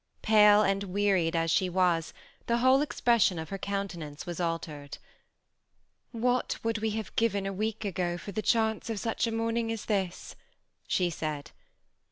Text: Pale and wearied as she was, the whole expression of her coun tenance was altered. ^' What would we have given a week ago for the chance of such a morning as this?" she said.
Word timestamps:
Pale 0.23 0.63
and 0.63 0.85
wearied 0.85 1.35
as 1.35 1.51
she 1.51 1.69
was, 1.69 2.11
the 2.47 2.57
whole 2.57 2.81
expression 2.81 3.37
of 3.37 3.49
her 3.49 3.59
coun 3.59 3.87
tenance 3.87 4.25
was 4.25 4.39
altered. 4.39 4.93
^' 4.93 4.97
What 6.19 6.57
would 6.63 6.79
we 6.79 6.89
have 6.97 7.15
given 7.15 7.45
a 7.45 7.53
week 7.53 7.85
ago 7.85 8.17
for 8.17 8.31
the 8.31 8.41
chance 8.41 8.89
of 8.89 8.99
such 8.99 9.27
a 9.27 9.31
morning 9.31 9.71
as 9.71 9.85
this?" 9.85 10.35
she 10.87 11.11
said. 11.11 11.51